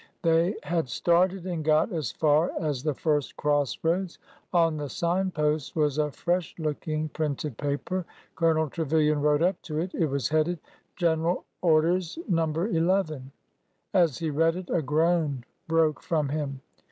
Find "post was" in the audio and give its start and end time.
5.29-5.99